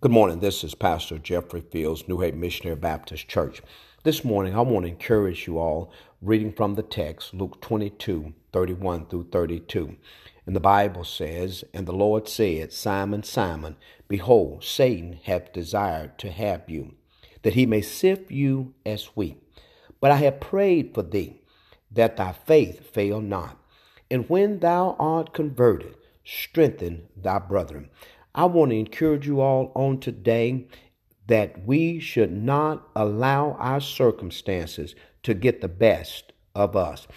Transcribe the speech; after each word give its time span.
Good 0.00 0.12
morning. 0.12 0.38
This 0.38 0.62
is 0.62 0.76
Pastor 0.76 1.18
Jeffrey 1.18 1.60
Fields, 1.60 2.06
New 2.06 2.20
Haven 2.20 2.38
Missionary 2.38 2.76
Baptist 2.76 3.26
Church. 3.26 3.60
This 4.04 4.24
morning, 4.24 4.54
I 4.54 4.60
want 4.60 4.86
to 4.86 4.92
encourage 4.92 5.48
you 5.48 5.58
all 5.58 5.90
reading 6.22 6.52
from 6.52 6.76
the 6.76 6.84
text, 6.84 7.34
Luke 7.34 7.60
22, 7.60 8.32
31 8.52 9.06
through 9.06 9.26
32. 9.32 9.96
And 10.46 10.54
the 10.54 10.60
Bible 10.60 11.02
says, 11.02 11.64
And 11.74 11.84
the 11.84 11.92
Lord 11.92 12.28
said, 12.28 12.72
Simon, 12.72 13.24
Simon, 13.24 13.74
behold, 14.06 14.62
Satan 14.62 15.18
hath 15.24 15.52
desired 15.52 16.16
to 16.18 16.30
have 16.30 16.70
you, 16.70 16.94
that 17.42 17.54
he 17.54 17.66
may 17.66 17.82
sift 17.82 18.30
you 18.30 18.74
as 18.86 19.06
wheat. 19.16 19.42
But 20.00 20.12
I 20.12 20.18
have 20.18 20.38
prayed 20.38 20.94
for 20.94 21.02
thee, 21.02 21.42
that 21.90 22.16
thy 22.16 22.34
faith 22.46 22.88
fail 22.94 23.20
not. 23.20 23.58
And 24.08 24.30
when 24.30 24.60
thou 24.60 24.94
art 25.00 25.34
converted, 25.34 25.96
strengthen 26.24 27.08
thy 27.16 27.40
brethren. 27.40 27.90
I 28.38 28.44
want 28.44 28.70
to 28.70 28.76
encourage 28.76 29.26
you 29.26 29.40
all 29.40 29.72
on 29.74 29.98
today 29.98 30.68
that 31.26 31.66
we 31.66 31.98
should 31.98 32.30
not 32.30 32.86
allow 32.94 33.56
our 33.58 33.80
circumstances 33.80 34.94
to 35.24 35.34
get 35.34 35.60
the 35.60 35.66
best 35.66 36.32
of 36.54 36.76
us. 36.76 37.08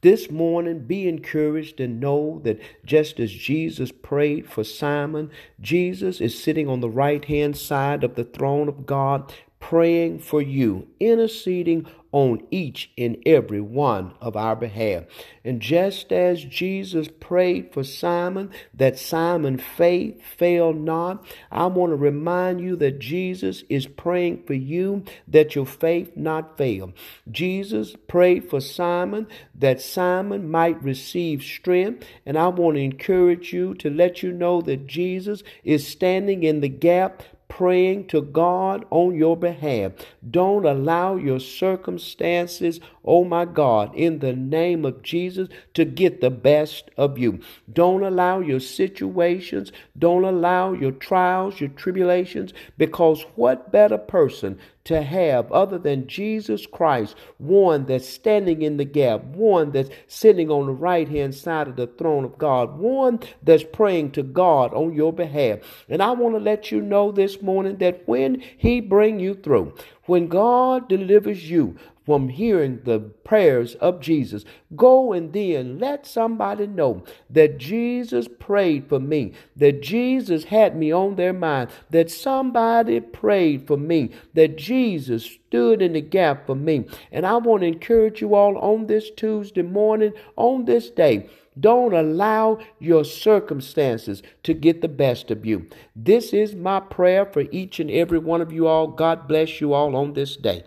This 0.00 0.30
morning, 0.30 0.86
be 0.86 1.06
encouraged 1.06 1.80
and 1.80 2.00
know 2.00 2.40
that 2.44 2.62
just 2.82 3.20
as 3.20 3.30
Jesus 3.30 3.92
prayed 3.92 4.48
for 4.48 4.64
Simon, 4.64 5.30
Jesus 5.60 6.18
is 6.18 6.42
sitting 6.42 6.66
on 6.66 6.80
the 6.80 6.88
right 6.88 7.26
hand 7.26 7.58
side 7.58 8.02
of 8.02 8.14
the 8.14 8.24
throne 8.24 8.66
of 8.66 8.86
God, 8.86 9.34
praying 9.60 10.18
for 10.18 10.42
you, 10.42 10.88
interceding 10.98 11.86
on 12.12 12.44
each 12.50 12.90
and 12.98 13.16
every 13.24 13.60
one 13.60 14.12
of 14.20 14.36
our 14.36 14.56
behalf. 14.56 15.04
And 15.44 15.60
just 15.60 16.12
as 16.12 16.44
Jesus 16.44 17.08
prayed 17.20 17.72
for 17.72 17.84
Simon, 17.84 18.50
that 18.74 18.98
Simon 18.98 19.58
faith 19.58 20.20
fail 20.24 20.72
not, 20.72 21.24
I 21.52 21.66
want 21.66 21.92
to 21.92 21.96
remind 21.96 22.60
you 22.60 22.74
that 22.76 22.98
Jesus 22.98 23.62
is 23.68 23.86
praying 23.86 24.42
for 24.44 24.54
you 24.54 25.04
that 25.28 25.54
your 25.54 25.66
faith 25.66 26.16
not 26.16 26.58
fail. 26.58 26.92
Jesus 27.30 27.94
prayed 28.08 28.50
for 28.50 28.60
Simon 28.60 29.28
that 29.54 29.80
Simon 29.80 30.50
might 30.50 30.82
receive 30.82 31.42
strength. 31.42 32.04
And 32.26 32.36
I 32.36 32.48
want 32.48 32.76
to 32.76 32.82
encourage 32.82 33.52
you 33.52 33.74
to 33.74 33.88
let 33.88 34.22
you 34.22 34.32
know 34.32 34.60
that 34.62 34.86
Jesus 34.88 35.44
is 35.62 35.86
standing 35.86 36.42
in 36.42 36.60
the 36.60 36.68
gap 36.68 37.22
praying 37.50 38.06
to 38.06 38.22
God 38.22 38.86
on 38.88 39.14
your 39.14 39.36
behalf. 39.36 39.92
Don't 40.30 40.64
allow 40.64 41.16
your 41.16 41.40
circumstances, 41.40 42.80
oh 43.04 43.24
my 43.24 43.44
God, 43.44 43.94
in 43.94 44.20
the 44.20 44.32
name 44.32 44.86
of 44.86 45.02
Jesus, 45.02 45.48
to 45.74 45.84
get 45.84 46.22
the 46.22 46.30
best 46.30 46.90
of 46.96 47.18
you. 47.18 47.40
Don't 47.70 48.02
allow 48.02 48.40
your 48.40 48.60
situations, 48.60 49.72
don't 49.98 50.24
allow 50.24 50.72
your 50.72 50.92
trials, 50.92 51.60
your 51.60 51.70
tribulations, 51.70 52.54
because 52.78 53.26
what 53.34 53.70
better 53.70 53.98
person 53.98 54.58
to 54.90 55.02
have 55.02 55.52
other 55.52 55.78
than 55.78 56.08
Jesus 56.08 56.66
Christ, 56.66 57.14
one 57.38 57.86
that's 57.86 58.08
standing 58.08 58.62
in 58.62 58.76
the 58.76 58.84
gap, 58.84 59.22
one 59.22 59.70
that's 59.70 59.88
sitting 60.08 60.50
on 60.50 60.66
the 60.66 60.72
right 60.72 61.08
hand 61.08 61.32
side 61.32 61.68
of 61.68 61.76
the 61.76 61.86
throne 61.86 62.24
of 62.24 62.36
God, 62.38 62.76
one 62.76 63.20
that's 63.40 63.62
praying 63.62 64.10
to 64.12 64.24
God 64.24 64.74
on 64.74 64.92
your 64.92 65.12
behalf. 65.12 65.60
And 65.88 66.02
I 66.02 66.10
want 66.10 66.34
to 66.34 66.40
let 66.40 66.72
you 66.72 66.80
know 66.80 67.12
this 67.12 67.40
morning 67.40 67.76
that 67.76 68.02
when 68.08 68.42
he 68.58 68.80
bring 68.80 69.20
you 69.20 69.34
through, 69.34 69.76
when 70.10 70.26
God 70.26 70.88
delivers 70.88 71.48
you 71.48 71.76
from 72.04 72.30
hearing 72.30 72.80
the 72.82 72.98
prayers 72.98 73.76
of 73.76 74.00
Jesus. 74.00 74.44
Go 74.74 75.12
and 75.12 75.32
then 75.32 75.78
let 75.78 76.04
somebody 76.04 76.66
know 76.66 77.04
that 77.30 77.58
Jesus 77.58 78.26
prayed 78.40 78.88
for 78.88 78.98
me, 78.98 79.34
that 79.54 79.82
Jesus 79.82 80.42
had 80.42 80.74
me 80.74 80.90
on 80.90 81.14
their 81.14 81.32
mind, 81.32 81.70
that 81.90 82.10
somebody 82.10 82.98
prayed 82.98 83.68
for 83.68 83.76
me, 83.76 84.10
that 84.34 84.58
Jesus 84.58 85.24
stood 85.24 85.80
in 85.80 85.92
the 85.92 86.00
gap 86.00 86.44
for 86.44 86.56
me. 86.56 86.86
And 87.12 87.24
I 87.24 87.36
want 87.36 87.60
to 87.60 87.68
encourage 87.68 88.20
you 88.20 88.34
all 88.34 88.58
on 88.58 88.88
this 88.88 89.12
Tuesday 89.12 89.62
morning, 89.62 90.12
on 90.34 90.64
this 90.64 90.90
day. 90.90 91.30
Don't 91.60 91.94
allow 91.94 92.58
your 92.78 93.04
circumstances 93.04 94.22
to 94.42 94.54
get 94.54 94.80
the 94.80 94.88
best 94.88 95.30
of 95.30 95.44
you. 95.44 95.68
This 95.94 96.32
is 96.32 96.54
my 96.54 96.80
prayer 96.80 97.26
for 97.26 97.42
each 97.52 97.78
and 97.78 97.90
every 97.90 98.18
one 98.18 98.40
of 98.40 98.52
you 98.52 98.66
all. 98.66 98.88
God 98.88 99.28
bless 99.28 99.60
you 99.60 99.72
all 99.72 99.94
on 99.94 100.14
this 100.14 100.36
day. 100.36 100.64